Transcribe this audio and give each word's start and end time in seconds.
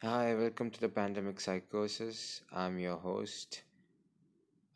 Hi, 0.00 0.32
welcome 0.32 0.70
to 0.70 0.80
the 0.80 0.88
Pandemic 0.88 1.40
Psychosis. 1.40 2.42
I'm 2.52 2.78
your 2.78 2.98
host. 2.98 3.62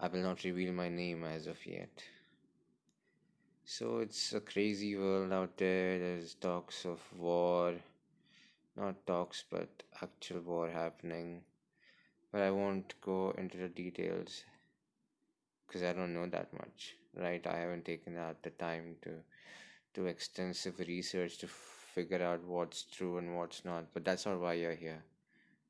I 0.00 0.08
will 0.08 0.18
not 0.18 0.42
reveal 0.42 0.72
my 0.72 0.88
name 0.88 1.22
as 1.22 1.46
of 1.46 1.64
yet. 1.64 2.02
So, 3.64 3.98
it's 3.98 4.32
a 4.32 4.40
crazy 4.40 4.96
world 4.96 5.32
out 5.32 5.56
there. 5.56 6.00
There's 6.00 6.34
talks 6.34 6.84
of 6.84 6.98
war. 7.16 7.74
Not 8.76 9.06
talks, 9.06 9.44
but 9.48 9.84
actual 10.02 10.40
war 10.40 10.68
happening. 10.68 11.42
But 12.32 12.40
I 12.40 12.50
won't 12.50 13.00
go 13.00 13.32
into 13.38 13.58
the 13.58 13.68
details 13.68 14.42
because 15.64 15.84
I 15.84 15.92
don't 15.92 16.14
know 16.14 16.26
that 16.26 16.52
much, 16.52 16.96
right? 17.14 17.46
I 17.46 17.58
haven't 17.58 17.84
taken 17.84 18.16
out 18.16 18.42
the 18.42 18.50
time 18.50 18.96
to 19.02 19.10
do 19.94 20.06
extensive 20.06 20.80
research 20.80 21.38
to 21.38 21.46
figure 21.46 22.24
out 22.24 22.42
what's 22.42 22.82
true 22.82 23.18
and 23.18 23.36
what's 23.36 23.64
not. 23.64 23.84
But 23.94 24.04
that's 24.04 24.26
not 24.26 24.40
why 24.40 24.54
you're 24.54 24.74
here. 24.74 25.04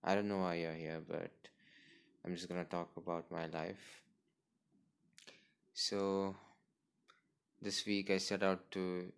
I 0.05 0.15
don't 0.15 0.29
know 0.29 0.39
why 0.39 0.55
you're 0.55 0.73
here, 0.73 1.01
but 1.09 1.31
I'm 2.25 2.35
just 2.35 2.49
gonna 2.49 2.65
talk 2.65 2.91
about 2.97 3.31
my 3.31 3.47
life. 3.47 4.03
So, 5.75 6.35
this 7.61 7.87
week 7.87 8.11
I 8.11 8.19
set 8.19 8.43
out 8.43 8.71
to 8.73 9.13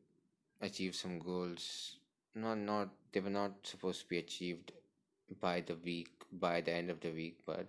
achieve 0.61 0.95
some 0.95 1.19
goals. 1.19 1.97
Not, 2.35 2.59
not 2.59 2.89
they 3.13 3.21
were 3.21 3.31
not 3.31 3.53
supposed 3.63 4.03
to 4.03 4.09
be 4.09 4.19
achieved 4.19 4.73
by 5.41 5.61
the 5.61 5.77
week, 5.77 6.11
by 6.33 6.61
the 6.61 6.73
end 6.73 6.91
of 6.91 7.01
the 7.01 7.11
week, 7.11 7.39
but 7.47 7.67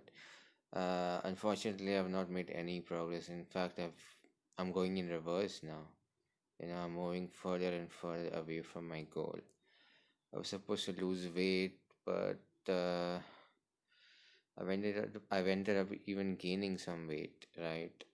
uh, 0.72 1.20
unfortunately, 1.24 1.96
I've 1.96 2.10
not 2.10 2.30
made 2.30 2.50
any 2.50 2.80
progress. 2.80 3.28
In 3.28 3.44
fact, 3.44 3.78
I've 3.78 4.02
I'm 4.58 4.72
going 4.72 4.96
in 4.98 5.08
reverse 5.08 5.60
now. 5.62 5.84
You 6.60 6.68
know, 6.68 6.76
I'm 6.76 6.94
moving 6.94 7.28
further 7.28 7.68
and 7.68 7.90
further 7.90 8.30
away 8.34 8.62
from 8.62 8.88
my 8.88 9.02
goal. 9.02 9.38
I 10.34 10.38
was 10.38 10.48
supposed 10.48 10.86
to 10.86 10.92
lose 10.92 11.28
weight, 11.34 11.78
but 12.04 12.38
uh, 12.68 13.18
I've 14.58 14.68
ended 14.68 14.98
up, 15.16 15.22
I've 15.30 15.46
ended 15.46 15.78
up 15.78 15.88
even 16.04 16.36
gaining 16.36 16.76
some 16.76 17.08
weight, 17.08 17.46
right? 17.56 18.04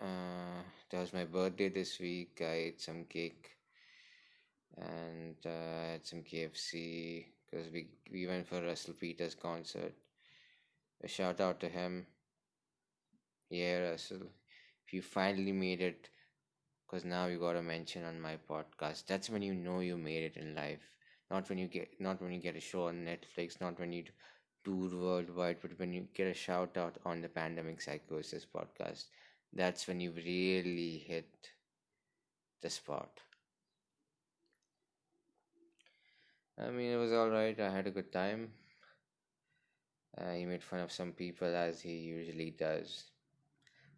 Uh, 0.00 0.62
that 0.90 1.00
was 1.00 1.12
my 1.12 1.24
birthday 1.26 1.68
this 1.68 1.98
week. 2.00 2.38
I 2.40 2.54
ate 2.68 2.80
some 2.80 3.04
cake 3.04 3.58
and 4.76 5.36
uh, 5.44 5.90
had 5.92 6.06
some 6.06 6.22
KFC 6.22 7.26
because 7.44 7.70
we 7.72 7.88
we 8.12 8.26
went 8.26 8.46
for 8.46 8.62
Russell 8.62 8.94
Peters 8.94 9.34
concert. 9.34 9.94
A 11.02 11.08
shout 11.08 11.40
out 11.40 11.58
to 11.60 11.70
him. 11.70 12.06
Yeah, 13.50 13.78
Russell, 13.90 14.28
if 14.86 14.92
you 14.94 15.02
finally 15.02 15.50
made 15.52 15.80
it, 15.80 16.10
because 16.86 17.04
now 17.04 17.26
you 17.26 17.38
got 17.40 17.56
a 17.56 17.62
mention 17.62 18.04
on 18.04 18.20
my 18.20 18.38
podcast. 18.50 19.06
That's 19.06 19.30
when 19.30 19.42
you 19.42 19.54
know 19.54 19.80
you 19.80 19.96
made 19.98 20.24
it 20.24 20.36
in 20.36 20.54
life 20.54 20.95
not 21.30 21.48
when 21.48 21.58
you 21.58 21.66
get 21.68 22.00
not 22.00 22.20
when 22.22 22.32
you 22.32 22.40
get 22.40 22.56
a 22.56 22.60
show 22.60 22.88
on 22.88 23.04
netflix 23.04 23.60
not 23.60 23.78
when 23.80 23.92
you 23.92 24.04
tour 24.64 24.90
worldwide 25.04 25.58
but 25.62 25.78
when 25.78 25.92
you 25.92 26.06
get 26.14 26.26
a 26.26 26.34
shout 26.34 26.76
out 26.76 26.96
on 27.04 27.20
the 27.20 27.28
pandemic 27.28 27.80
psychosis 27.80 28.46
podcast 28.54 29.04
that's 29.52 29.86
when 29.88 30.00
you 30.00 30.10
really 30.12 30.98
hit 31.06 31.50
the 32.60 32.70
spot. 32.70 33.20
I 36.58 36.70
mean 36.70 36.92
it 36.92 36.96
was 36.96 37.12
all 37.12 37.30
right. 37.30 37.58
I 37.58 37.70
had 37.70 37.86
a 37.86 37.90
good 37.90 38.12
time. 38.12 38.52
Uh, 40.18 40.32
he 40.32 40.44
made 40.46 40.62
fun 40.64 40.80
of 40.80 40.90
some 40.90 41.12
people 41.12 41.54
as 41.54 41.80
he 41.80 41.92
usually 41.96 42.50
does. 42.50 43.04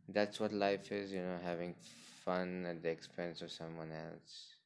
That's 0.08 0.40
what 0.40 0.52
life 0.52 0.92
is 0.92 1.12
you 1.12 1.22
know 1.22 1.38
having 1.42 1.74
fun 2.24 2.66
at 2.66 2.82
the 2.82 2.90
expense 2.90 3.42
of 3.42 3.52
someone 3.52 3.92
else 3.92 4.57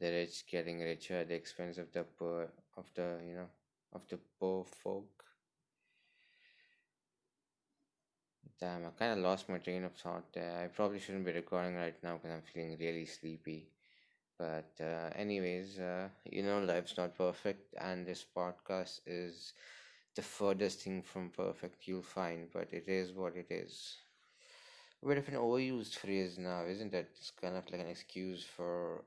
the 0.00 0.10
rich 0.10 0.44
getting 0.46 0.80
richer 0.80 1.16
at 1.18 1.28
the 1.28 1.34
expense 1.34 1.78
of 1.78 1.92
the 1.92 2.04
poor 2.04 2.48
of 2.76 2.86
the 2.94 3.20
you 3.26 3.34
know 3.34 3.48
of 3.92 4.02
the 4.08 4.18
poor 4.38 4.64
folk. 4.64 5.24
Damn 8.60 8.86
i 8.86 8.90
kind 8.98 9.12
of 9.12 9.18
lost 9.18 9.48
my 9.48 9.58
train 9.58 9.84
of 9.84 9.94
thought 9.94 10.32
there. 10.32 10.56
I 10.62 10.66
probably 10.68 10.98
shouldn't 10.98 11.24
be 11.24 11.32
recording 11.32 11.74
right 11.76 11.96
now 12.02 12.14
because 12.14 12.30
i'm 12.30 12.42
feeling 12.42 12.76
really 12.78 13.06
sleepy. 13.06 13.68
But 14.38 14.72
uh, 14.80 15.10
anyways 15.16 15.78
uh, 15.78 16.08
you 16.24 16.42
know 16.42 16.60
life's 16.60 16.96
not 16.96 17.16
perfect 17.16 17.74
and 17.80 18.06
this 18.06 18.24
podcast 18.36 19.00
is 19.06 19.52
the 20.16 20.22
furthest 20.22 20.82
thing 20.82 21.02
from 21.02 21.30
perfect 21.30 21.86
you'll 21.88 22.02
find 22.02 22.48
but 22.52 22.72
it 22.72 22.88
is 22.88 23.12
what 23.12 23.36
it 23.36 23.48
is. 23.50 23.96
A 25.02 25.06
bit 25.06 25.18
of 25.18 25.28
an 25.28 25.34
overused 25.34 25.96
phrase 25.96 26.38
now 26.38 26.64
isn't 26.64 26.94
it? 26.94 27.10
It's 27.18 27.30
kind 27.30 27.56
of 27.56 27.70
like 27.70 27.80
an 27.80 27.86
excuse 27.88 28.44
for 28.44 29.04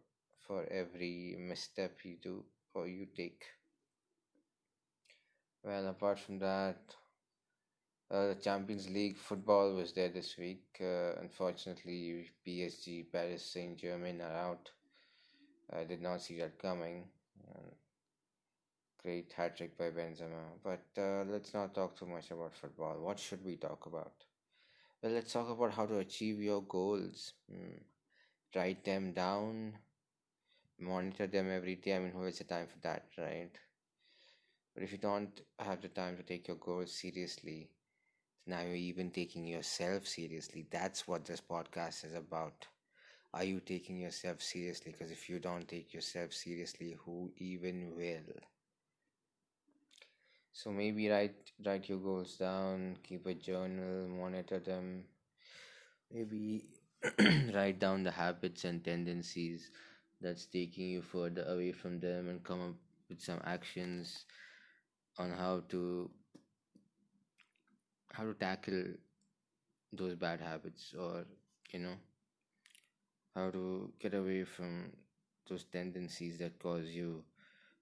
for 0.47 0.66
every 0.72 1.35
misstep 1.38 2.00
you 2.03 2.18
do 2.22 2.44
or 2.74 2.88
you 2.88 3.08
take. 3.16 3.44
Well, 5.63 5.88
apart 5.88 6.19
from 6.19 6.40
that, 6.40 6.96
uh, 8.09 8.28
the 8.28 8.35
Champions 8.35 8.90
League 8.90 9.18
football 9.18 9.74
was 9.75 9.94
there 9.94 10.09
this 10.09 10.38
week. 10.38 10.63
Uh, 10.81 11.16
unfortunately, 11.19 12.30
PSG, 12.46 13.03
Paris 13.03 13.44
Saint 13.44 13.78
Germain 13.78 14.22
are 14.22 14.31
out. 14.31 14.72
I 15.72 15.84
did 15.85 16.02
not 16.02 16.22
see 16.22 16.38
that 16.40 16.59
coming. 16.59 17.06
Great 19.02 19.31
hat 19.34 19.56
trick 19.58 19.78
by 19.78 19.90
Benzema. 19.90 20.44
But 20.64 20.85
uh, 20.97 21.24
let's 21.31 21.53
not 21.53 21.74
talk 21.74 21.97
too 21.97 22.06
much 22.06 22.29
about 22.31 22.53
football. 22.56 22.97
What 23.00 23.18
should 23.19 23.44
we 23.44 23.56
talk 23.56 23.85
about? 23.85 24.14
Well, 25.02 25.14
let's 25.14 25.34
talk 25.34 25.50
about 25.50 25.74
how 25.74 25.85
to 25.88 26.00
achieve 26.00 26.41
your 26.41 26.62
goals. 26.64 27.34
Hmm. 27.50 27.79
Write 28.56 28.84
them 28.85 29.14
down, 29.14 29.74
monitor 30.79 31.27
them 31.27 31.49
every 31.51 31.75
day. 31.75 31.95
I 31.95 31.99
mean, 31.99 32.11
who 32.11 32.23
has 32.23 32.38
the 32.39 32.43
time 32.45 32.67
for 32.67 32.79
that, 32.81 33.07
right? 33.17 33.51
But 34.73 34.83
if 34.83 34.93
you 34.93 34.97
don't 34.97 35.41
have 35.59 35.81
the 35.81 35.89
time 35.89 36.15
to 36.15 36.23
take 36.23 36.47
your 36.47 36.55
goals 36.55 36.93
seriously, 36.93 37.69
now 38.45 38.61
you're 38.61 38.75
even 38.75 39.11
taking 39.11 39.45
yourself 39.45 40.07
seriously. 40.07 40.67
That's 40.71 41.07
what 41.07 41.25
this 41.25 41.41
podcast 41.41 42.05
is 42.05 42.13
about. 42.13 42.67
Are 43.33 43.43
you 43.43 43.59
taking 43.61 43.97
yourself 43.99 44.41
seriously? 44.41 44.91
Because 44.93 45.11
if 45.11 45.29
you 45.29 45.39
don't 45.39 45.67
take 45.67 45.93
yourself 45.93 46.33
seriously, 46.33 46.97
who 47.05 47.31
even 47.37 47.95
will? 47.95 48.35
So 50.51 50.71
maybe 50.71 51.07
write 51.09 51.51
write 51.66 51.87
your 51.87 51.99
goals 51.99 52.35
down, 52.37 52.97
keep 53.03 53.25
a 53.27 53.33
journal, 53.33 54.09
monitor 54.09 54.59
them. 54.59 55.05
Maybe 56.11 56.66
write 57.53 57.79
down 57.79 58.03
the 58.03 58.11
habits 58.11 58.66
and 58.66 58.83
tendencies 58.83 59.71
that's 60.22 60.45
taking 60.45 60.89
you 60.89 61.01
further 61.01 61.44
away 61.47 61.72
from 61.72 62.00
them 62.00 62.29
and 62.29 62.44
come 62.44 62.61
up 62.61 62.75
with 63.09 63.22
some 63.22 63.39
actions 63.45 64.25
on 65.17 65.31
how 65.31 65.61
to 65.69 66.09
how 68.13 68.23
to 68.23 68.33
tackle 68.33 68.83
those 69.94 70.16
bad 70.16 70.41
habits 70.41 70.94
or 70.97 71.25
you 71.73 71.79
know 71.79 71.97
how 73.35 73.50
to 73.50 73.91
get 74.00 74.13
away 74.13 74.44
from 74.44 74.91
those 75.50 75.63
tendencies 75.66 76.38
that 76.38 76.59
cause 76.59 76.88
you 76.88 77.23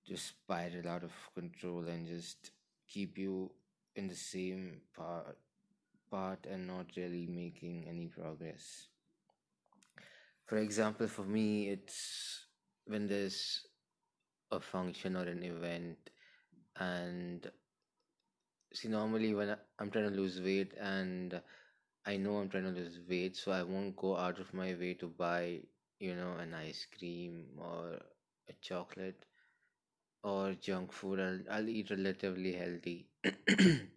to 0.07 0.17
spiral 0.17 0.87
out 0.87 1.03
of 1.03 1.13
control 1.35 1.85
and 1.87 2.07
just 2.07 2.51
keep 2.87 3.17
you 3.17 3.51
in 3.95 4.07
the 4.07 4.15
same 4.15 4.81
part 4.95 5.37
part 6.11 6.45
and 6.49 6.67
not 6.67 6.87
really 6.97 7.27
making 7.27 7.85
any 7.89 8.07
progress 8.07 8.87
for 10.45 10.57
example, 10.57 11.07
for 11.07 11.23
me, 11.23 11.69
it's 11.69 12.45
when 12.85 13.07
there's 13.07 13.65
a 14.51 14.59
function 14.59 15.15
or 15.15 15.23
an 15.23 15.43
event, 15.43 15.97
and 16.77 17.49
see, 18.73 18.87
normally 18.87 19.33
when 19.33 19.55
I'm 19.79 19.91
trying 19.91 20.09
to 20.09 20.15
lose 20.15 20.41
weight 20.41 20.73
and 20.79 21.41
I 22.05 22.17
know 22.17 22.37
I'm 22.37 22.49
trying 22.49 22.65
to 22.65 22.79
lose 22.79 22.99
weight, 23.09 23.35
so 23.35 23.51
I 23.51 23.63
won't 23.63 23.95
go 23.95 24.15
out 24.17 24.39
of 24.39 24.53
my 24.53 24.75
way 24.75 24.93
to 24.95 25.07
buy, 25.07 25.61
you 25.99 26.15
know, 26.15 26.33
an 26.39 26.53
ice 26.53 26.85
cream 26.97 27.45
or 27.57 27.99
a 28.49 28.53
chocolate 28.61 29.25
or 30.23 30.53
junk 30.53 30.91
food. 30.91 31.19
I'll, 31.19 31.39
I'll 31.51 31.69
eat 31.69 31.89
relatively 31.89 32.53
healthy. 32.53 33.07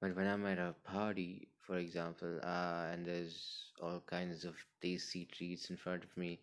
But 0.00 0.14
when 0.14 0.26
I'm 0.26 0.46
at 0.46 0.58
a 0.58 0.74
party, 0.84 1.48
for 1.66 1.78
example, 1.78 2.38
uh, 2.42 2.86
and 2.92 3.06
there's 3.06 3.72
all 3.82 4.02
kinds 4.06 4.44
of 4.44 4.54
tasty 4.82 5.26
treats 5.26 5.70
in 5.70 5.76
front 5.76 6.04
of 6.04 6.16
me, 6.16 6.40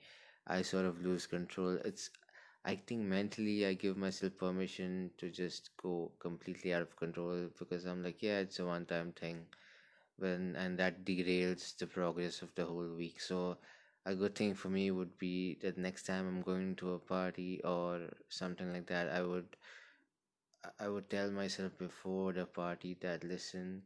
I 0.48 0.62
sort 0.62 0.86
of 0.86 1.02
lose 1.04 1.26
control. 1.28 1.80
It's, 1.86 2.10
I 2.66 2.76
think 2.76 3.02
mentally 3.02 3.66
I 3.66 3.74
give 3.74 3.98
myself 3.98 4.38
permission 4.38 5.12
to 5.20 5.30
just 5.30 5.72
go 5.82 6.12
completely 6.20 6.74
out 6.74 6.82
of 6.84 6.96
control 6.98 7.50
because 7.60 7.86
I'm 7.86 8.04
like, 8.04 8.22
yeah, 8.22 8.40
it's 8.40 8.60
a 8.60 8.66
one 8.66 8.86
time 8.86 9.14
thing. 9.14 9.46
When, 10.18 10.56
and 10.56 10.78
that 10.80 11.06
derails 11.06 11.78
the 11.78 11.88
progress 11.88 12.42
of 12.42 12.54
the 12.56 12.66
whole 12.66 12.90
week. 12.98 13.22
So, 13.22 13.58
a 14.06 14.16
good 14.16 14.36
thing 14.36 14.56
for 14.56 14.70
me 14.70 14.92
would 14.92 15.18
be 15.20 15.58
that 15.62 15.78
next 15.78 16.04
time 16.08 16.28
I'm 16.28 16.42
going 16.42 16.76
to 16.78 16.94
a 16.94 17.00
party 17.00 17.62
or 17.64 18.10
something 18.30 18.74
like 18.74 18.88
that, 18.88 19.10
I 19.10 19.22
would 19.22 19.56
I 20.80 20.90
would 20.90 21.10
tell 21.10 21.32
myself 21.32 21.78
before 21.78 22.34
the 22.34 22.46
party 22.46 22.96
that 23.02 23.24
listen, 23.24 23.84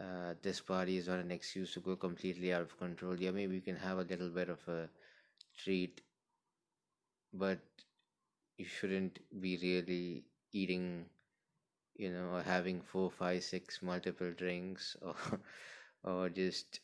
uh, 0.00 0.34
this 0.42 0.60
party 0.60 0.96
is 0.96 1.08
not 1.08 1.20
an 1.20 1.30
excuse 1.30 1.72
to 1.74 1.80
go 1.80 1.96
completely 1.96 2.52
out 2.52 2.62
of 2.62 2.78
control. 2.78 3.20
Yeah, 3.20 3.30
maybe 3.32 3.54
you 3.54 3.60
can 3.60 3.76
have 3.76 3.98
a 3.98 4.02
little 4.04 4.30
bit 4.30 4.48
of 4.48 4.60
a 4.68 4.88
treat, 5.64 6.02
but 7.32 7.58
you 8.58 8.64
shouldn't 8.66 9.18
be 9.40 9.56
really 9.62 10.24
eating 10.52 11.06
you 11.96 12.10
know 12.12 12.30
or 12.36 12.42
having 12.42 12.80
four 12.82 13.10
five 13.10 13.42
six 13.44 13.82
multiple 13.82 14.32
drinks 14.36 14.96
or 15.02 15.16
or 16.04 16.30
just 16.30 16.80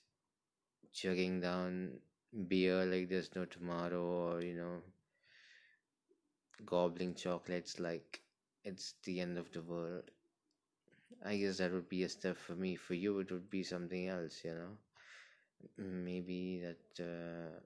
chugging 0.93 1.41
down 1.41 1.99
beer 2.49 2.85
like 2.87 3.09
there's 3.09 3.35
no 3.37 3.45
tomorrow 3.47 4.05
or 4.05 4.43
you 4.43 4.55
know 4.55 4.83
gobbling 6.67 7.15
chocolates 7.15 7.81
like 7.81 8.21
it's 8.63 8.95
the 9.05 9.21
end 9.21 9.39
of 9.39 9.51
the 9.53 9.63
world 9.63 10.11
i 11.25 11.37
guess 11.37 11.59
that 11.59 11.73
would 11.73 11.89
be 11.91 12.05
a 12.05 12.09
step 12.09 12.39
for 12.39 12.55
me. 12.55 12.75
For 12.77 12.95
you 12.95 13.19
it 13.19 13.31
would 13.31 13.51
be 13.51 13.63
something 13.63 14.09
else 14.09 14.43
you 14.45 14.55
know? 14.55 14.79
Maybe 15.79 16.61
that 16.61 17.03
uh, 17.03 17.61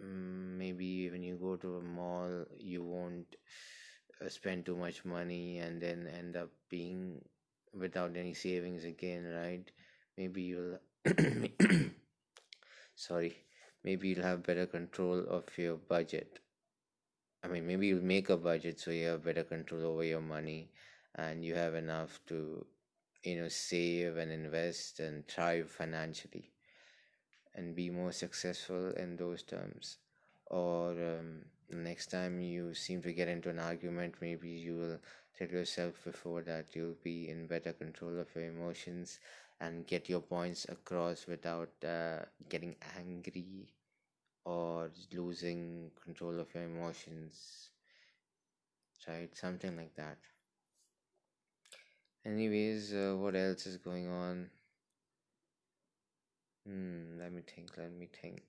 mm, 0.00 0.58
maybe 0.58 1.10
when 1.10 1.22
you 1.22 1.36
go 1.36 1.56
to 1.56 1.76
a 1.76 1.82
mall 1.82 2.44
you 2.58 2.82
won't 2.82 3.36
uh, 4.24 4.28
spend 4.28 4.64
too 4.66 4.76
much 4.76 5.04
money 5.04 5.58
and 5.58 5.80
then 5.80 6.06
end 6.06 6.36
up 6.36 6.50
being 6.70 7.20
without 7.78 8.16
any 8.16 8.34
savings 8.34 8.84
again 8.84 9.24
right? 9.24 9.70
Maybe 10.16 10.42
you'll 10.42 10.78
sorry. 12.96 13.36
Maybe 13.84 14.08
you'll 14.08 14.22
have 14.24 14.42
better 14.42 14.66
control 14.66 15.24
of 15.28 15.44
your 15.58 15.76
budget 15.76 16.40
i 17.44 17.48
mean 17.48 17.66
maybe 17.66 17.86
you'll 17.86 18.10
make 18.12 18.28
a 18.30 18.36
budget 18.36 18.80
so 18.80 18.90
you 18.90 19.06
have 19.06 19.24
better 19.24 19.44
control 19.44 19.84
over 19.86 20.04
your 20.04 20.20
money 20.20 20.68
and 21.16 21.44
you 21.44 21.54
have 21.54 21.74
enough 21.74 22.18
to 22.26 22.66
you 23.22 23.40
know 23.40 23.48
save 23.48 24.16
and 24.16 24.32
invest 24.32 25.00
and 25.00 25.26
thrive 25.28 25.70
financially 25.70 26.50
and 27.54 27.74
be 27.74 27.90
more 27.90 28.12
successful 28.12 28.90
in 28.92 29.16
those 29.16 29.42
terms. 29.42 29.98
Or 30.46 30.90
um, 30.90 31.44
next 31.70 32.10
time 32.10 32.40
you 32.40 32.74
seem 32.74 33.02
to 33.02 33.12
get 33.12 33.28
into 33.28 33.48
an 33.50 33.58
argument 33.58 34.14
maybe 34.20 34.48
you 34.50 34.76
will 34.76 34.98
tell 35.38 35.48
yourself 35.48 36.04
before 36.04 36.42
that 36.42 36.66
you'll 36.74 36.96
be 37.02 37.28
in 37.28 37.46
better 37.46 37.72
control 37.72 38.18
of 38.20 38.28
your 38.34 38.44
emotions 38.44 39.18
and 39.60 39.86
get 39.86 40.08
your 40.08 40.20
points 40.20 40.66
across 40.68 41.26
without 41.26 41.70
uh, 41.84 42.18
getting 42.48 42.76
angry 42.98 43.72
or 44.44 44.90
losing 45.12 45.90
control 46.02 46.40
of 46.40 46.54
your 46.54 46.64
emotions 46.64 47.70
right? 49.08 49.36
Something 49.36 49.76
like 49.76 49.94
that. 49.96 50.18
Anyways 52.26 52.92
uh, 52.92 53.14
what 53.18 53.34
else 53.34 53.66
is 53.66 53.78
going 53.78 54.08
on? 54.08 54.50
Hmm 56.66 57.18
let 57.18 57.32
me 57.32 57.42
think 57.42 57.70
let 57.78 57.90
me 57.92 58.06
think. 58.20 58.42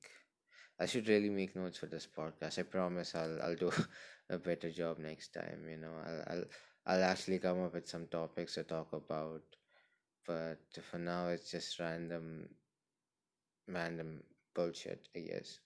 I 0.79 0.85
should 0.87 1.07
really 1.09 1.29
make 1.29 1.55
notes 1.55 1.77
for 1.79 1.87
this 1.87 2.07
podcast. 2.07 2.59
I 2.59 2.63
promise 2.63 3.15
i'll 3.15 3.41
i'll 3.43 3.55
do 3.55 3.71
a 4.29 4.37
better 4.39 4.71
job 4.71 4.99
next 4.99 5.33
time 5.33 5.67
you 5.69 5.77
know. 5.77 5.95
I'll 6.07 6.23
i'll, 6.31 6.45
I'll 6.87 7.03
actually 7.05 7.39
come 7.39 7.63
up 7.63 7.73
with 7.75 7.87
some 7.87 8.07
topics 8.07 8.55
to 8.55 8.63
talk 8.63 8.93
about 8.93 9.43
but 10.27 10.59
for 10.91 10.99
now 10.99 11.29
it's 11.29 11.51
just 11.51 11.79
random 11.79 12.49
random 13.67 14.23
bullshit 14.55 15.07
i 15.15 15.19
guess 15.19 15.59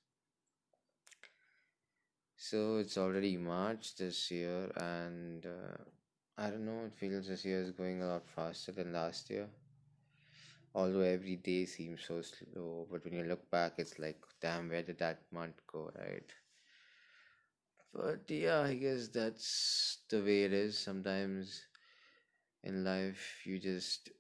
so 2.41 2.77
it's 2.77 2.97
already 2.97 3.35
march 3.35 3.97
this 3.97 4.31
year 4.31 4.71
and 4.77 5.45
uh, 5.45 5.77
i 6.37 6.49
don't 6.49 6.65
know 6.65 6.85
it 6.85 6.93
feels 6.97 7.27
this 7.27 7.43
year 7.43 7.61
is 7.61 7.71
going 7.71 8.01
a 8.01 8.07
lot 8.07 8.23
faster 8.33 8.71
than 8.71 8.93
last 8.93 9.29
year. 9.29 9.47
Although 10.73 11.01
every 11.01 11.35
day 11.35 11.65
seems 11.65 12.05
so 12.07 12.21
slow 12.21 12.87
but 12.89 13.03
when 13.03 13.13
you 13.13 13.23
look 13.23 13.51
back 13.51 13.73
it's 13.77 13.99
like 13.99 14.21
damn 14.39 14.69
where 14.69 14.83
did 14.83 14.99
that 14.99 15.19
month 15.33 15.59
go 15.67 15.91
right? 15.99 16.31
But 17.93 18.21
yeah 18.29 18.61
i 18.61 18.75
guess 18.75 19.09
that's 19.09 19.97
the 20.09 20.21
way 20.21 20.43
it 20.43 20.53
is. 20.53 20.77
Sometimes 20.77 21.63
in 22.63 22.85
life 22.85 23.41
you 23.43 23.59
just 23.59 24.11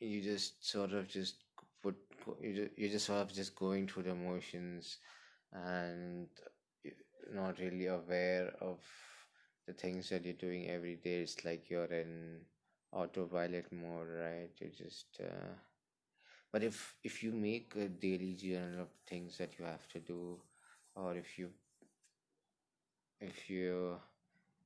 you 0.00 0.20
just 0.22 0.68
sort 0.68 0.92
of 0.92 1.06
just 1.06 1.36
put 1.82 1.94
you 2.40 2.54
just, 2.54 2.78
you 2.78 2.88
just 2.88 3.06
sort 3.06 3.20
of 3.20 3.32
just 3.32 3.54
going 3.54 3.86
through 3.86 4.04
the 4.04 4.14
motions 4.14 4.96
and 5.52 6.28
not 7.32 7.58
really 7.58 7.86
aware 7.86 8.52
of 8.60 8.78
the 9.66 9.72
things 9.72 10.08
that 10.10 10.24
you're 10.24 10.34
doing 10.34 10.68
every 10.68 10.96
day. 10.96 11.20
It's 11.22 11.44
like 11.44 11.70
you're 11.70 11.92
in 12.02 12.40
autopilot 12.92 13.72
mode 13.72 14.08
right? 14.18 14.50
You 14.60 14.70
just 14.76 15.20
uh, 15.20 15.54
but 16.52 16.62
if 16.62 16.94
if 17.02 17.22
you 17.22 17.32
make 17.32 17.74
a 17.76 17.88
daily 17.88 18.34
journal 18.34 18.82
of 18.82 18.88
things 19.08 19.38
that 19.38 19.58
you 19.58 19.64
have 19.64 19.88
to 19.88 20.00
do 20.00 20.38
or 20.94 21.16
if 21.16 21.38
you 21.38 21.50
if 23.20 23.48
you 23.48 23.96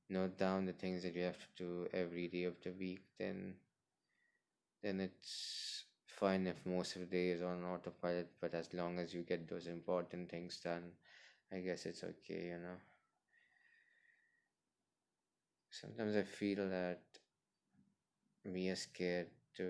note 0.09 0.37
down 0.37 0.65
the 0.65 0.73
things 0.73 1.03
that 1.03 1.15
you 1.15 1.23
have 1.23 1.39
to 1.39 1.47
do 1.57 1.87
every 1.93 2.27
day 2.27 2.43
of 2.45 2.55
the 2.63 2.71
week 2.71 3.01
then 3.19 3.55
then 4.81 4.99
it's 5.01 5.85
fine 6.19 6.47
if 6.47 6.65
most 6.65 6.95
of 6.95 7.01
the 7.01 7.07
day 7.17 7.29
is 7.29 7.41
on 7.41 7.63
autopilot 7.65 8.29
but 8.41 8.53
as 8.53 8.73
long 8.73 8.99
as 8.99 9.13
you 9.13 9.21
get 9.23 9.47
those 9.49 9.67
important 9.67 10.29
things 10.29 10.59
done 10.63 10.91
i 11.53 11.59
guess 11.59 11.85
it's 11.85 12.03
okay 12.03 12.45
you 12.53 12.57
know. 12.59 12.77
Sometimes 15.69 16.15
i 16.15 16.23
feel 16.23 16.67
that 16.69 17.01
we 18.45 18.69
are 18.69 18.75
scared 18.75 19.27
to 19.55 19.65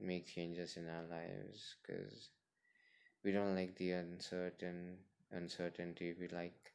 make 0.00 0.26
changes 0.26 0.76
in 0.76 0.88
our 0.88 1.04
lives 1.10 1.76
because 1.82 2.30
we 3.24 3.32
don't 3.32 3.54
like 3.56 3.74
the 3.76 3.92
uncertain 3.92 4.96
uncertainty 5.32 6.14
we 6.20 6.28
like 6.28 6.72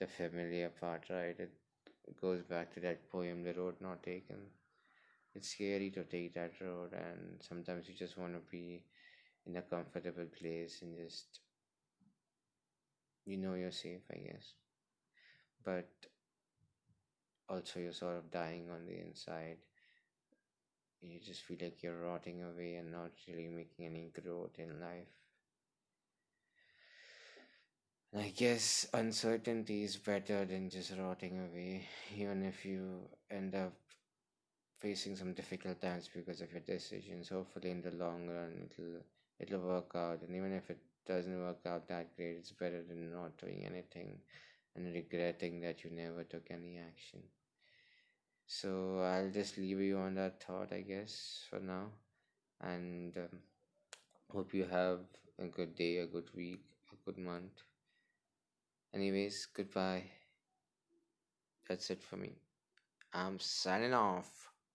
the 0.00 0.06
familiar 0.06 0.70
part 0.70 1.04
right? 1.10 1.38
It 1.38 1.52
goes 2.20 2.42
back 2.42 2.74
to 2.74 2.80
that 2.80 3.10
poem 3.10 3.42
the 3.44 3.54
road 3.54 3.76
not 3.80 4.02
taken 4.02 4.38
it's 5.34 5.50
scary 5.50 5.90
to 5.90 6.04
take 6.04 6.34
that 6.34 6.52
road 6.60 6.92
and 6.92 7.42
sometimes 7.42 7.88
you 7.88 7.94
just 7.94 8.18
want 8.18 8.34
to 8.34 8.40
be 8.50 8.82
in 9.46 9.56
a 9.56 9.62
comfortable 9.62 10.26
place 10.40 10.82
and 10.82 10.96
just 10.96 11.40
you 13.24 13.36
know 13.38 13.54
you're 13.54 13.70
safe 13.72 14.02
i 14.12 14.18
guess. 14.18 14.54
But 15.64 15.88
also 17.50 17.80
you're 17.80 17.92
sort 17.92 18.16
of 18.16 18.30
dying 18.30 18.70
on 18.70 18.86
the 18.86 18.98
inside. 18.98 19.58
You 21.02 21.20
just 21.20 21.42
feel 21.42 21.58
like 21.60 21.82
you're 21.82 22.00
rotting 22.00 22.42
away 22.42 22.76
and 22.76 22.90
not 22.90 23.10
really 23.28 23.48
making 23.48 23.84
any 23.84 24.10
growth 24.14 24.58
in 24.58 24.80
life. 24.80 25.08
I 28.16 28.28
guess 28.28 28.86
uncertainty 28.94 29.82
is 29.82 29.96
better 29.96 30.44
than 30.44 30.70
just 30.70 30.92
rotting 30.96 31.40
away, 31.40 31.88
even 32.16 32.44
if 32.44 32.64
you 32.64 33.08
end 33.30 33.54
up 33.56 33.72
facing 34.80 35.16
some 35.16 35.32
difficult 35.34 35.80
times 35.80 36.08
because 36.14 36.40
of 36.40 36.52
your 36.52 36.62
decisions. 36.62 37.28
Hopefully, 37.28 37.70
in 37.70 37.82
the 37.82 37.92
long 37.92 38.28
run, 38.28 38.68
it'll 38.70 39.02
it'll 39.38 39.68
work 39.68 39.92
out, 39.94 40.22
and 40.22 40.34
even 40.36 40.52
if 40.52 40.70
it 40.70 40.78
doesn't 41.06 41.40
work 41.40 41.60
out 41.66 41.88
that 41.88 42.16
great, 42.16 42.36
it's 42.38 42.52
better 42.52 42.82
than 42.82 43.12
not 43.12 43.36
doing 43.38 43.64
anything 43.66 44.18
and 44.76 44.92
regretting 44.94 45.60
that 45.60 45.84
you 45.84 45.90
never 45.90 46.24
took 46.24 46.50
any 46.50 46.78
action. 46.78 47.20
So 48.46 49.00
I'll 49.00 49.30
just 49.30 49.56
leave 49.56 49.80
you 49.80 49.96
on 49.98 50.14
that 50.16 50.42
thought, 50.42 50.72
I 50.72 50.82
guess, 50.82 51.44
for 51.48 51.58
now. 51.60 51.86
And 52.60 53.16
um, 53.16 53.38
hope 54.32 54.54
you 54.54 54.64
have 54.64 55.00
a 55.38 55.46
good 55.46 55.74
day, 55.74 55.98
a 55.98 56.06
good 56.06 56.30
week, 56.34 56.62
a 56.92 56.96
good 57.04 57.18
month. 57.18 57.62
Anyways, 58.94 59.46
goodbye. 59.46 60.04
That's 61.66 61.90
it 61.90 62.02
for 62.02 62.16
me. 62.16 62.34
I'm 63.14 63.38
signing 63.40 63.94
off. 63.94 64.49